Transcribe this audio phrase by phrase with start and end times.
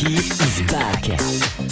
[0.00, 1.69] Funky is back.